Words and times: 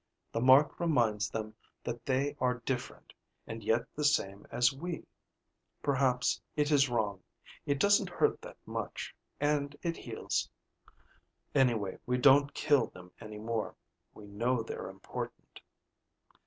The 0.31 0.41
mark 0.41 0.79
reminds 0.79 1.29
them 1.29 1.53
that 1.83 2.07
they 2.07 2.35
are 2.39 2.63
different, 2.65 3.13
and 3.45 3.63
yet 3.63 3.85
the 3.95 4.03
same 4.03 4.47
as 4.49 4.73
we. 4.73 5.05
Perhaps 5.83 6.41
it 6.55 6.71
is 6.71 6.89
wrong. 6.89 7.21
It 7.67 7.79
doesn't 7.79 8.09
hurt 8.09 8.41
that 8.41 8.57
much, 8.65 9.15
and 9.39 9.75
it 9.83 9.97
heals. 9.97 10.49
Anyway, 11.53 11.99
we 12.07 12.17
don't 12.17 12.55
kill 12.55 12.87
them 12.87 13.11
any 13.19 13.37
more. 13.37 13.75
We 14.15 14.25
know 14.25 14.63
they're 14.63 14.89
important...." 14.89 15.61